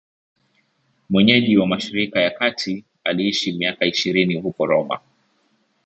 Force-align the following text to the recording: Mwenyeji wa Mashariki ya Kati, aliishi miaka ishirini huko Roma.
Mwenyeji 1.09 1.57
wa 1.57 1.67
Mashariki 1.67 2.17
ya 2.17 2.31
Kati, 2.31 2.85
aliishi 3.03 3.51
miaka 3.53 3.85
ishirini 3.85 4.41
huko 4.41 4.65
Roma. 4.65 4.99